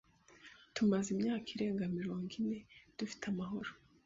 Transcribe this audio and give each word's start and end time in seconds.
Tumaze 0.75 1.09
imyaka 1.15 1.47
irenga 1.55 1.83
mirongo 1.97 2.27
ine 2.39 2.57
dufite 2.97 3.23
amahoro. 3.31 3.69